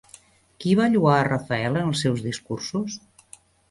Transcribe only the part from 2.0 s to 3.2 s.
seus Discursos?